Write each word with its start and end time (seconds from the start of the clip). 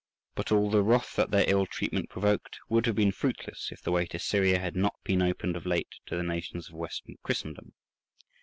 But 0.33 0.51
all 0.51 0.71
the 0.71 0.81
wrath 0.81 1.15
that 1.17 1.29
their 1.29 1.47
ill 1.47 1.67
treatment 1.67 2.09
provoked 2.09 2.59
would 2.67 2.87
have 2.87 2.95
been 2.95 3.11
fruitless, 3.11 3.71
if 3.71 3.83
the 3.83 3.91
way 3.91 4.07
to 4.07 4.17
Syria 4.17 4.57
had 4.57 4.75
not 4.75 4.95
been 5.03 5.21
opened 5.21 5.55
of 5.55 5.67
late 5.67 5.97
to 6.07 6.15
the 6.17 6.23
nations 6.23 6.67
of 6.69 6.73
Western 6.73 7.17
Christendom. 7.21 7.73